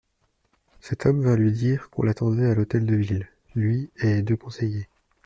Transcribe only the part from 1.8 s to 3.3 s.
qu'on l'attendait à l'Hôtel de Ville,